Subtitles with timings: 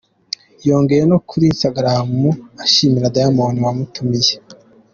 [0.67, 2.09] Yongeye no kuri Instagram
[2.63, 4.33] ashimira Diamond wamutumiye.